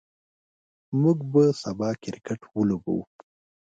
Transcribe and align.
موږ 1.01 1.17
به 1.31 1.43
سبا 1.61 1.89
کرکټ 2.03 2.41
ولوبو. 2.57 2.97